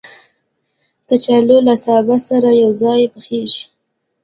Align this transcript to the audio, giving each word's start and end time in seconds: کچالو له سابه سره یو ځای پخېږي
کچالو 1.07 1.57
له 1.67 1.75
سابه 1.85 2.17
سره 2.27 2.49
یو 2.63 2.71
ځای 2.81 3.01
پخېږي 3.13 3.63